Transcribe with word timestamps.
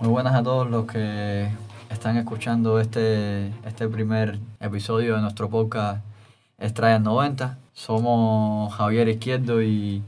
Muy 0.00 0.08
buenas 0.08 0.34
a 0.34 0.42
todos 0.42 0.70
los 0.70 0.86
que 0.86 1.46
están 1.90 2.16
escuchando 2.16 2.80
este, 2.80 3.48
este 3.66 3.86
primer 3.86 4.38
episodio 4.58 5.16
de 5.16 5.20
nuestro 5.20 5.50
podcast 5.50 6.02
Estrellas 6.56 7.02
90. 7.02 7.58
Somos 7.74 8.72
Javier 8.72 9.10
Izquierdo 9.10 9.62
y 9.62 10.02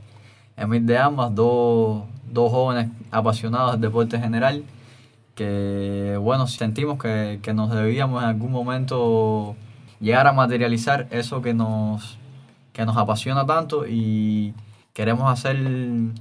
Emil 0.56 0.86
de 0.86 0.96
Ambas, 0.96 1.34
dos, 1.34 2.04
dos 2.24 2.50
jóvenes 2.50 2.90
apasionados 3.10 3.72
del 3.72 3.82
deporte 3.82 4.18
general 4.18 4.64
que, 5.34 6.16
bueno, 6.18 6.46
sentimos 6.46 6.98
que, 6.98 7.40
que 7.42 7.52
nos 7.52 7.70
debíamos 7.70 8.22
en 8.22 8.30
algún 8.30 8.50
momento 8.50 9.56
llegar 10.00 10.26
a 10.26 10.32
materializar 10.32 11.06
eso 11.10 11.42
que 11.42 11.52
nos, 11.52 12.16
que 12.72 12.86
nos 12.86 12.96
apasiona 12.96 13.44
tanto 13.44 13.86
y 13.86 14.54
queremos 14.94 15.30
hacer 15.30 15.58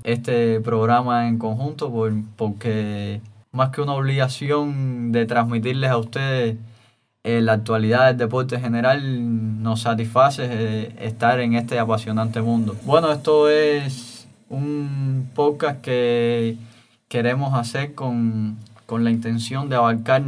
este 0.03 0.59
programa 0.59 1.29
en 1.29 1.37
conjunto 1.37 1.89
por, 1.89 2.11
porque 2.35 3.21
más 3.51 3.69
que 3.69 3.81
una 3.81 3.93
obligación 3.93 5.11
de 5.11 5.25
transmitirles 5.25 5.89
a 5.89 5.97
ustedes 5.97 6.57
eh, 7.23 7.41
la 7.41 7.53
actualidad 7.53 8.07
del 8.07 8.17
deporte 8.17 8.59
general, 8.59 9.61
nos 9.61 9.81
satisface 9.81 10.43
eh, 10.49 10.95
estar 10.99 11.39
en 11.39 11.53
este 11.53 11.77
apasionante 11.77 12.41
mundo. 12.41 12.75
Bueno, 12.83 13.11
esto 13.11 13.47
es 13.49 14.27
un 14.49 15.29
podcast 15.35 15.81
que 15.81 16.57
queremos 17.07 17.53
hacer 17.53 17.93
con, 17.93 18.57
con 18.87 19.03
la 19.03 19.11
intención 19.11 19.69
de 19.69 19.75
abarcar 19.75 20.23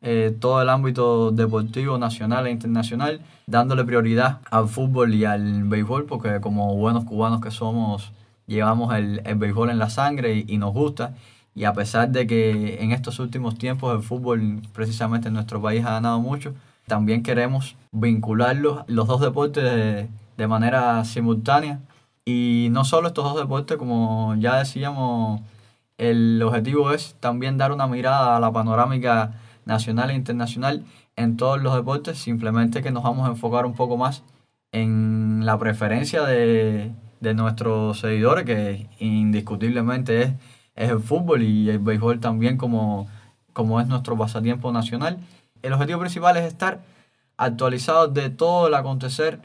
eh, 0.00 0.36
todo 0.40 0.60
el 0.60 0.68
ámbito 0.68 1.30
deportivo 1.30 1.96
nacional 1.98 2.48
e 2.48 2.50
internacional, 2.50 3.20
dándole 3.46 3.84
prioridad 3.84 4.40
al 4.50 4.68
fútbol 4.68 5.14
y 5.14 5.24
al 5.24 5.62
béisbol, 5.64 6.06
porque 6.06 6.40
como 6.40 6.74
buenos 6.74 7.04
cubanos 7.04 7.40
que 7.40 7.52
somos, 7.52 8.10
llevamos 8.48 8.92
el, 8.96 9.22
el 9.24 9.36
béisbol 9.36 9.70
en 9.70 9.78
la 9.78 9.88
sangre 9.88 10.44
y, 10.48 10.58
nos 10.58 10.72
gusta. 10.74 11.14
Y 11.54 11.64
a 11.64 11.72
pesar 11.74 12.10
de 12.10 12.26
que 12.26 12.82
en 12.82 12.92
estos 12.92 13.18
últimos 13.18 13.58
tiempos 13.58 13.94
el 13.94 14.02
fútbol 14.02 14.62
precisamente 14.72 15.28
en 15.28 15.34
nuestro 15.34 15.60
país 15.60 15.84
ha 15.84 15.92
ganado 15.92 16.20
mucho, 16.20 16.54
también 16.86 17.22
queremos 17.22 17.76
vincularlos, 17.92 18.84
los 18.86 19.06
dos 19.06 19.20
deportes 19.20 19.64
de, 19.64 20.08
de 20.36 20.46
manera 20.46 21.04
simultánea. 21.04 21.80
Y 22.24 22.68
no 22.70 22.84
solo 22.84 23.08
estos 23.08 23.24
dos 23.24 23.36
deportes, 23.36 23.76
como 23.76 24.34
ya 24.36 24.58
decíamos, 24.58 25.40
el 25.98 26.42
objetivo 26.42 26.92
es 26.92 27.16
también 27.20 27.58
dar 27.58 27.72
una 27.72 27.86
mirada 27.86 28.36
a 28.36 28.40
la 28.40 28.52
panorámica 28.52 29.34
nacional 29.64 30.10
e 30.10 30.14
internacional 30.14 30.84
en 31.16 31.36
todos 31.36 31.62
los 31.62 31.74
deportes, 31.74 32.18
simplemente 32.18 32.82
que 32.82 32.90
nos 32.90 33.02
vamos 33.02 33.26
a 33.26 33.30
enfocar 33.30 33.66
un 33.66 33.74
poco 33.74 33.96
más 33.96 34.22
en 34.72 35.44
la 35.44 35.58
preferencia 35.58 36.24
de, 36.24 36.92
nuestros 37.34 38.00
seguidores, 38.00 38.44
que 38.44 38.88
indiscutiblemente 38.98 40.22
es, 40.22 40.32
es, 40.76 40.90
el 40.90 41.00
fútbol 41.00 41.42
y 41.42 41.70
el 41.70 41.78
béisbol 41.78 42.20
también 42.20 42.56
como, 42.56 43.08
como 43.52 43.80
es 43.80 43.86
nuestro 43.86 44.16
pasatiempo 44.16 44.72
nacional. 44.72 45.18
El 45.62 45.72
objetivo 45.72 46.00
principal 46.00 46.36
es 46.36 46.44
estar 46.44 46.80
actualizados 47.36 48.12
de 48.14 48.30
todo 48.30 48.68
el 48.68 48.74
acontecer 48.74 49.40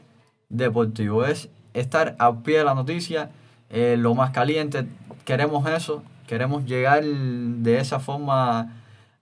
deportivo, 0.48 1.24
es 1.24 1.48
estar 1.74 2.16
a 2.18 2.32
pie 2.32 2.58
de 2.58 2.64
la 2.64 2.74
noticia, 2.74 3.30
eh, 3.70 3.96
lo 3.98 4.14
más 4.14 4.30
caliente, 4.30 4.86
queremos 5.24 5.68
eso, 5.68 6.02
queremos 6.26 6.64
llegar 6.64 7.04
de 7.04 7.78
esa 7.78 8.00
forma 8.00 8.72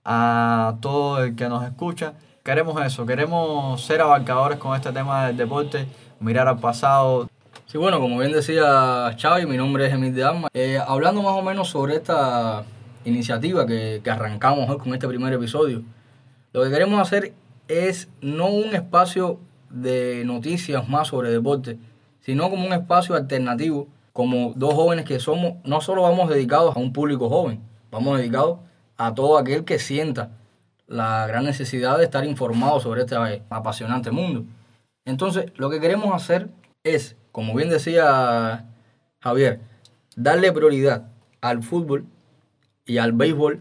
a 0.04 0.76
todo 0.80 1.24
el 1.24 1.34
que 1.34 1.48
nos 1.48 1.64
escucha. 1.64 2.14
Queremos 2.44 2.80
eso, 2.84 3.04
queremos 3.06 3.82
ser 3.82 4.00
abarcadores 4.00 4.58
con 4.58 4.76
este 4.76 4.92
tema 4.92 5.26
del 5.26 5.36
deporte, 5.36 5.88
mirar 6.20 6.46
al 6.46 6.60
pasado. 6.60 7.28
Sí, 7.76 7.78
bueno, 7.78 8.00
como 8.00 8.16
bien 8.20 8.32
decía 8.32 9.14
Xavi, 9.20 9.44
mi 9.44 9.58
nombre 9.58 9.86
es 9.86 9.92
Emil 9.92 10.14
de 10.14 10.24
Alma. 10.24 10.48
Eh, 10.54 10.78
hablando 10.78 11.20
más 11.20 11.34
o 11.34 11.42
menos 11.42 11.68
sobre 11.68 11.96
esta 11.96 12.64
iniciativa 13.04 13.66
que, 13.66 14.00
que 14.02 14.10
arrancamos 14.10 14.70
hoy 14.70 14.78
con 14.78 14.94
este 14.94 15.06
primer 15.06 15.30
episodio, 15.34 15.82
lo 16.54 16.64
que 16.64 16.70
queremos 16.70 16.98
hacer 16.98 17.34
es 17.68 18.08
no 18.22 18.46
un 18.46 18.74
espacio 18.74 19.40
de 19.68 20.22
noticias 20.24 20.88
más 20.88 21.08
sobre 21.08 21.28
deporte, 21.28 21.78
sino 22.20 22.48
como 22.48 22.66
un 22.66 22.72
espacio 22.72 23.14
alternativo, 23.14 23.88
como 24.14 24.54
dos 24.56 24.72
jóvenes 24.72 25.04
que 25.04 25.20
somos, 25.20 25.56
no 25.64 25.82
solo 25.82 26.00
vamos 26.00 26.30
dedicados 26.30 26.74
a 26.74 26.78
un 26.78 26.94
público 26.94 27.28
joven, 27.28 27.60
vamos 27.90 28.16
dedicados 28.16 28.60
a 28.96 29.12
todo 29.12 29.36
aquel 29.36 29.66
que 29.66 29.78
sienta 29.78 30.30
la 30.86 31.26
gran 31.26 31.44
necesidad 31.44 31.98
de 31.98 32.04
estar 32.04 32.24
informado 32.24 32.80
sobre 32.80 33.02
este 33.02 33.16
apasionante 33.50 34.10
mundo. 34.12 34.46
Entonces, 35.04 35.52
lo 35.56 35.68
que 35.68 35.78
queremos 35.78 36.14
hacer 36.14 36.48
es, 36.84 37.16
como 37.36 37.52
bien 37.52 37.68
decía 37.68 38.64
Javier, 39.20 39.60
darle 40.16 40.52
prioridad 40.52 41.08
al 41.42 41.62
fútbol 41.62 42.06
y 42.86 42.96
al 42.96 43.12
béisbol, 43.12 43.60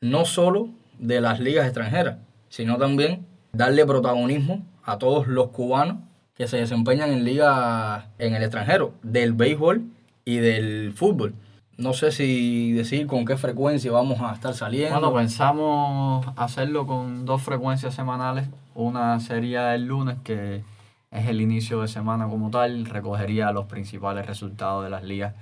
no 0.00 0.24
solo 0.24 0.70
de 0.98 1.20
las 1.20 1.38
ligas 1.38 1.66
extranjeras, 1.66 2.16
sino 2.48 2.78
también 2.78 3.24
darle 3.52 3.86
protagonismo 3.86 4.66
a 4.82 4.98
todos 4.98 5.28
los 5.28 5.50
cubanos 5.50 5.98
que 6.34 6.48
se 6.48 6.56
desempeñan 6.56 7.12
en 7.12 7.24
ligas 7.24 8.06
en 8.18 8.34
el 8.34 8.42
extranjero, 8.42 8.94
del 9.04 9.34
béisbol 9.34 9.84
y 10.24 10.38
del 10.38 10.92
fútbol. 10.92 11.32
No 11.76 11.92
sé 11.92 12.10
si 12.10 12.72
decir 12.72 13.06
con 13.06 13.24
qué 13.24 13.36
frecuencia 13.36 13.92
vamos 13.92 14.20
a 14.20 14.34
estar 14.34 14.54
saliendo. 14.54 14.98
Bueno, 14.98 15.14
pensamos 15.14 16.26
hacerlo 16.34 16.88
con 16.88 17.24
dos 17.24 17.40
frecuencias 17.40 17.94
semanales. 17.94 18.48
Una 18.74 19.20
sería 19.20 19.76
el 19.76 19.84
lunes, 19.84 20.16
que 20.24 20.64
es 21.12 21.26
el 21.26 21.40
inicio 21.40 21.82
de 21.82 21.88
semana 21.88 22.26
como 22.26 22.50
tal, 22.50 22.86
recogería 22.86 23.52
los 23.52 23.66
principales 23.66 24.26
resultados 24.26 24.82
de 24.82 24.90
las 24.90 25.04
ligas 25.04 25.34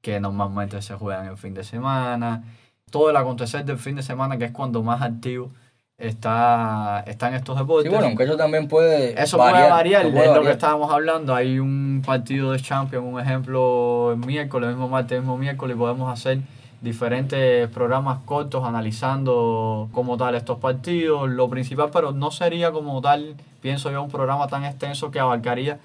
que 0.00 0.18
normalmente 0.18 0.80
se 0.80 0.94
juegan 0.94 1.26
el 1.26 1.36
fin 1.36 1.52
de 1.54 1.62
semana. 1.62 2.42
Todo 2.90 3.10
el 3.10 3.16
acontecer 3.16 3.64
del 3.64 3.78
fin 3.78 3.96
de 3.96 4.02
semana, 4.02 4.38
que 4.38 4.46
es 4.46 4.50
cuando 4.50 4.82
más 4.82 5.02
activo 5.02 5.50
está, 5.98 7.04
están 7.06 7.34
estos 7.34 7.58
deportes. 7.58 7.84
Sí, 7.84 7.94
bueno, 7.94 8.06
aunque 8.06 8.24
eso 8.24 8.36
también 8.36 8.66
puede 8.66 9.20
Eso 9.22 9.36
puede 9.36 9.68
variar, 9.68 10.06
es 10.06 10.34
lo 10.34 10.42
que 10.42 10.50
estábamos 10.50 10.90
hablando. 10.90 11.34
Hay 11.34 11.58
un 11.58 12.02
partido 12.04 12.52
de 12.52 12.60
Champions, 12.60 13.04
un 13.06 13.20
ejemplo, 13.20 14.12
el 14.12 14.18
miércoles, 14.18 14.70
mismo 14.70 14.88
martes, 14.88 15.20
mismo 15.20 15.36
miércoles, 15.36 15.76
podemos 15.76 16.10
hacer 16.10 16.40
diferentes 16.80 17.68
programas 17.68 18.20
cortos 18.24 18.64
analizando 18.64 19.88
como 19.92 20.16
tal 20.16 20.34
estos 20.34 20.58
partidos. 20.58 21.28
Lo 21.28 21.48
principal, 21.48 21.90
pero 21.92 22.12
no 22.12 22.30
sería 22.30 22.72
como 22.72 23.00
tal, 23.00 23.36
pienso 23.60 23.90
yo, 23.90 24.02
un 24.02 24.10
programa 24.10 24.46
tan 24.48 24.64
extenso 24.64 25.10
que 25.10 25.20
abarcaría 25.20 25.78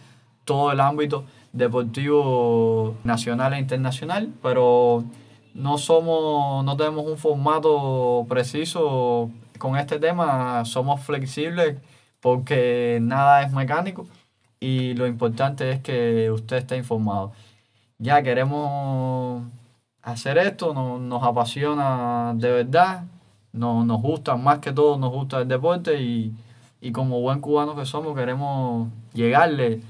todo 0.45 0.72
el 0.72 0.79
ámbito 0.79 1.25
deportivo 1.53 2.95
nacional 3.03 3.53
e 3.53 3.59
internacional, 3.59 4.29
pero 4.41 5.03
no 5.53 5.78
somos, 5.78 6.63
no 6.66 6.78
tenemos 6.78 7.05
un 7.05 7.17
formato 7.17 8.25
preciso 8.29 9.31
con 9.57 9.78
este 9.78 10.00
tema 10.00 10.66
somos 10.66 11.01
flexibles 11.01 11.78
porque 12.19 13.00
nada 13.01 13.44
es 13.44 13.53
mecánico 13.53 14.05
y 14.59 14.94
lo 14.95 15.07
importante 15.07 15.72
es 15.72 15.79
que 15.81 16.31
usted 16.31 16.57
esté 16.57 16.78
informado. 16.78 17.31
Ya 17.97 18.22
queremos 18.23 19.44
hacer 20.05 20.38
esto, 20.38 20.73
nos 20.73 21.23
apasiona 21.23 22.33
de 22.35 22.51
verdad, 22.51 23.03
nos, 23.51 23.85
nos 23.85 24.01
gusta 24.01 24.38
más 24.38 24.59
que 24.59 24.71
todo, 24.71 24.97
nos 24.97 25.11
gusta 25.11 25.41
el 25.41 25.47
deporte 25.47 26.01
y, 26.01 26.33
y 26.79 26.91
como 26.93 27.19
buen 27.19 27.41
cubano 27.41 27.75
que 27.75 27.85
somos 27.85 28.16
queremos 28.16 28.88
llegarle 29.13 29.81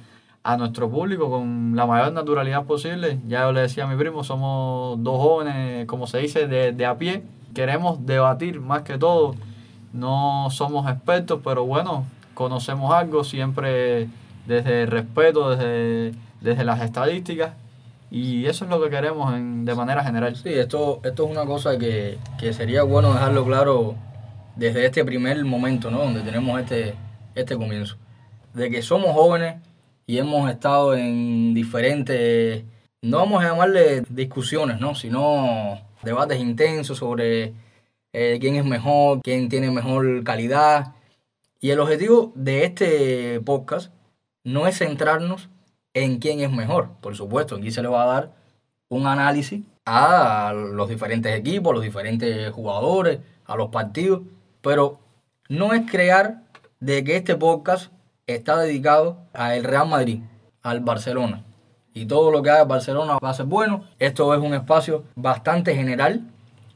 a 0.44 0.58
nuestro 0.58 0.90
público 0.90 1.30
con 1.30 1.76
la 1.76 1.86
mayor 1.86 2.14
naturalidad 2.14 2.66
posible. 2.66 3.20
Ya 3.28 3.42
yo 3.42 3.52
le 3.52 3.62
decía 3.62 3.84
a 3.84 3.88
mi 3.88 3.96
primo, 3.96 4.24
somos 4.24 5.02
dos 5.04 5.22
jóvenes, 5.22 5.86
como 5.86 6.08
se 6.08 6.20
dice, 6.20 6.48
de, 6.48 6.72
de 6.72 6.86
a 6.86 6.98
pie. 6.98 7.24
Queremos 7.54 8.06
debatir 8.06 8.60
más 8.62 8.82
que 8.82 8.98
todo 8.98 9.36
no 9.96 10.50
somos 10.52 10.90
expertos, 10.92 11.40
pero 11.44 11.66
bueno, 11.66 12.06
conocemos 12.34 12.94
algo 12.94 13.24
siempre 13.24 14.10
desde 14.46 14.84
el 14.84 14.88
respeto, 14.92 15.52
desde, 15.52 16.14
desde 16.42 16.66
las 16.66 16.82
estadísticas. 16.82 17.54
Y 18.12 18.46
eso 18.46 18.66
es 18.66 18.72
lo 18.72 18.82
que 18.82 18.90
queremos 18.90 19.34
en, 19.34 19.66
de 19.66 19.76
manera 19.76 20.04
general. 20.04 20.36
Sí, 20.36 20.54
esto, 20.54 21.02
esto 21.04 21.26
es 21.26 21.32
una 21.32 21.46
cosa 21.46 21.78
que, 21.78 22.18
que 22.40 22.54
sería 22.54 22.84
bueno 22.84 23.14
dejarlo 23.14 23.46
claro 23.46 23.96
desde 24.56 24.86
este 24.86 25.04
primer 25.04 25.44
momento, 25.44 25.92
¿no? 25.92 26.00
Donde 26.00 26.22
tenemos 26.22 26.60
este, 26.60 26.94
este 27.34 27.56
comienzo. 27.56 27.98
De 28.54 28.70
que 28.70 28.82
somos 28.82 29.12
jóvenes 29.14 29.62
y 30.08 30.18
hemos 30.18 30.50
estado 30.50 30.96
en 30.96 31.54
diferentes, 31.54 32.64
no 33.02 33.18
vamos 33.18 33.44
a 33.44 33.50
llamarle 33.50 34.04
discusiones, 34.10 34.80
¿no? 34.80 34.96
Sino 34.96 35.82
debates 36.04 36.40
intensos 36.40 37.00
sobre 37.00 37.54
eh, 38.14 38.38
quién 38.40 38.56
es 38.56 38.66
mejor, 38.66 39.22
quién 39.22 39.50
tiene 39.50 39.72
mejor 39.72 40.24
calidad. 40.24 40.94
Y 41.60 41.72
el 41.72 41.80
objetivo 41.80 42.32
de 42.36 42.64
este 42.66 43.42
podcast 43.42 43.92
no 44.44 44.68
es 44.68 44.78
centrarnos 44.78 45.50
en 45.96 46.20
quién 46.20 46.42
es 46.42 46.52
mejor. 46.52 46.90
Por 47.02 47.16
supuesto, 47.16 47.56
aquí 47.56 47.72
se 47.72 47.82
le 47.82 47.88
va 47.88 48.04
a 48.04 48.14
dar 48.14 48.32
un 48.90 49.08
análisis 49.08 49.64
a 49.86 50.54
los 50.54 50.88
diferentes 50.90 51.36
equipos, 51.36 51.72
a 51.72 51.76
los 51.76 51.84
diferentes 51.84 52.52
jugadores, 52.52 53.20
a 53.46 53.56
los 53.56 53.70
partidos, 53.70 54.22
pero 54.62 55.00
no 55.50 55.74
es 55.74 55.90
crear 55.90 56.44
de 56.80 57.04
que 57.04 57.16
este 57.16 57.36
podcast 57.36 57.92
está 58.28 58.60
dedicado 58.60 59.18
al 59.34 59.64
Real 59.64 59.88
Madrid, 59.88 60.22
al 60.62 60.82
Barcelona. 60.82 61.44
Y 61.94 62.06
todo 62.08 62.30
lo 62.30 62.44
que 62.44 62.50
haga 62.50 62.66
Barcelona 62.66 63.18
va 63.24 63.30
a 63.30 63.34
ser 63.34 63.46
bueno. 63.46 63.86
Esto 63.98 64.34
es 64.34 64.42
un 64.42 64.54
espacio 64.54 65.06
bastante 65.16 65.76
general 65.76 66.22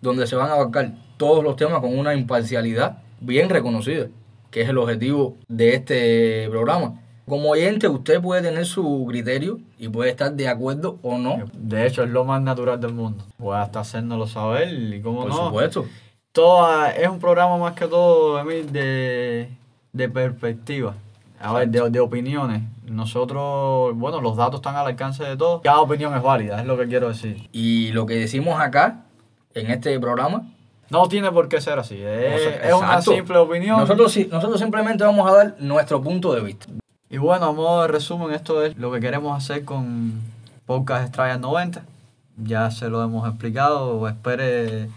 donde 0.02 0.28
se 0.28 0.38
van 0.38 0.50
a 0.50 0.54
abarcar 0.54 0.94
todos 1.18 1.44
los 1.44 1.58
temas 1.58 1.82
con 1.82 1.98
una 1.98 2.14
imparcialidad 2.14 3.00
bien 3.20 3.50
reconocida, 3.50 4.08
que 4.50 4.62
es 4.62 4.70
el 4.70 4.78
objetivo 4.78 5.36
de 5.50 5.76
este 5.76 6.48
programa. 6.50 7.02
Como 7.30 7.52
oyente, 7.52 7.88
usted 7.88 8.20
puede 8.20 8.42
tener 8.42 8.66
su 8.66 9.06
criterio 9.08 9.60
y 9.78 9.88
puede 9.88 10.10
estar 10.10 10.34
de 10.34 10.48
acuerdo 10.48 10.98
o 11.04 11.18
no. 11.20 11.44
De 11.54 11.86
hecho, 11.86 12.04
es 12.04 12.10
lo 12.10 12.26
más 12.26 12.42
natural 12.42 12.82
del 12.82 12.94
mundo. 12.94 13.24
Puede 13.38 13.62
hasta 13.62 13.82
hacérnoslo 13.82 14.26
saber 14.26 14.74
y 14.74 15.00
cómo 15.02 15.22
Por 15.22 15.30
no. 15.30 15.46
supuesto. 15.46 15.86
Todo, 16.32 16.86
es 16.88 17.08
un 17.08 17.20
programa 17.20 17.58
más 17.58 17.74
que 17.74 17.86
todo, 17.88 18.40
Emil, 18.40 18.72
de, 18.72 19.50
de 19.94 20.10
perspectiva. 20.10 20.96
A 21.40 21.54
ver, 21.54 21.70
de, 21.70 21.90
de 21.90 22.00
opiniones. 22.00 22.64
Nosotros, 22.86 23.96
bueno, 23.96 24.20
los 24.22 24.36
datos 24.36 24.56
están 24.56 24.76
al 24.76 24.88
alcance 24.88 25.24
de 25.24 25.38
todos. 25.38 25.62
Cada 25.62 25.80
opinión 25.80 26.16
es 26.16 26.24
válida, 26.24 26.60
es 26.60 26.66
lo 26.66 26.78
que 26.78 26.88
quiero 26.88 27.10
decir. 27.10 27.48
Y 27.52 27.92
lo 27.92 28.06
que 28.06 28.16
decimos 28.16 28.60
acá, 28.60 29.06
en 29.54 29.70
este 29.70 29.98
programa, 30.00 30.48
No 30.90 31.08
tiene 31.08 31.32
por 31.32 31.48
qué 31.48 31.62
ser 31.62 31.78
así. 31.78 32.02
Es, 32.02 32.74
una 32.74 33.02
simple 33.02 33.38
opinión. 33.38 33.80
nosotros, 33.80 34.18
nosotros 34.32 34.60
simplemente 34.60 35.04
vamos 35.04 35.30
a 35.30 35.36
dar 35.36 35.56
nuestro 35.60 36.02
punto 36.02 36.34
de 36.34 36.42
vista. 36.42 36.66
Y 37.12 37.18
bueno, 37.18 37.46
a 37.46 37.52
modo 37.52 37.82
de 37.82 37.88
resumen, 37.88 38.36
esto 38.36 38.64
es 38.64 38.78
lo 38.78 38.92
que 38.92 39.00
queremos 39.00 39.36
hacer 39.36 39.66
con 39.66 40.22
Podcast 40.68 41.06
Estrellas 41.06 41.40
90. 41.40 41.82
Ya 42.38 42.70
se 42.70 42.88
lo 42.88 43.02
hemos 43.04 43.28
explicado. 43.28 44.08
Espere 44.08 44.90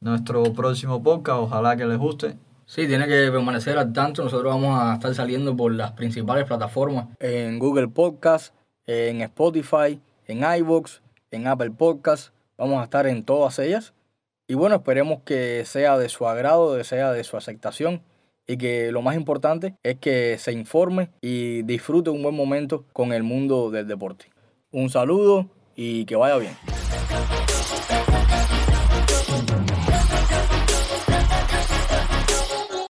nuestro 0.00 0.42
próximo 0.54 1.02
podcast. 1.02 1.38
Ojalá 1.38 1.76
que 1.76 1.84
les 1.84 1.98
guste. 1.98 2.34
Sí, 2.64 2.86
tiene 2.88 3.06
que 3.06 3.30
permanecer 3.30 3.76
al 3.76 3.92
tanto. 3.92 4.24
Nosotros 4.24 4.54
vamos 4.54 4.80
a 4.80 4.94
estar 4.94 5.14
saliendo 5.14 5.54
por 5.54 5.70
las 5.72 5.92
principales 5.92 6.46
plataformas. 6.46 7.08
En 7.18 7.58
Google 7.58 7.88
Podcast, 7.88 8.54
en 8.86 9.20
Spotify, 9.20 10.00
en 10.28 10.42
iVoox, 10.60 11.00
en 11.30 11.46
Apple 11.46 11.72
Podcast. 11.72 12.32
Vamos 12.56 12.80
a 12.80 12.84
estar 12.84 13.06
en 13.06 13.22
todas 13.22 13.58
ellas. 13.58 13.92
Y 14.48 14.54
bueno, 14.54 14.76
esperemos 14.76 15.18
que 15.26 15.66
sea 15.66 15.98
de 15.98 16.08
su 16.08 16.26
agrado, 16.26 16.78
que 16.78 16.84
sea 16.84 17.12
de 17.12 17.22
su 17.22 17.36
aceptación. 17.36 18.00
Y 18.46 18.56
que 18.56 18.90
lo 18.90 19.02
más 19.02 19.16
importante 19.16 19.76
es 19.82 19.98
que 19.98 20.36
se 20.38 20.52
informe 20.52 21.10
y 21.20 21.62
disfrute 21.62 22.10
un 22.10 22.22
buen 22.22 22.34
momento 22.34 22.84
con 22.92 23.12
el 23.12 23.22
mundo 23.22 23.70
del 23.70 23.86
deporte. 23.86 24.26
Un 24.72 24.90
saludo 24.90 25.48
y 25.76 26.04
que 26.04 26.16
vaya 26.16 26.36
bien. 26.36 26.69